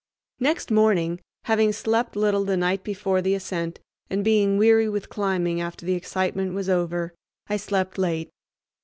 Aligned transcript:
Next 0.39 0.71
morning, 0.71 1.19
having 1.43 1.71
slept 1.71 2.15
little 2.15 2.43
the 2.43 2.57
night 2.57 2.83
before 2.83 3.21
the 3.21 3.35
ascent 3.35 3.79
and 4.09 4.23
being 4.25 4.57
weary 4.57 4.89
with 4.89 5.09
climbing 5.09 5.61
after 5.61 5.85
the 5.85 5.93
excitement 5.93 6.55
was 6.55 6.67
over, 6.69 7.13
I 7.47 7.57
slept 7.57 7.99
late. 7.99 8.31